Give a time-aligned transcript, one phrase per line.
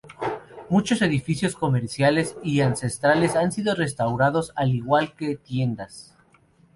[0.67, 6.15] Muchos edificios comerciales y ancestrales han sido restaurados al igual que tiendas.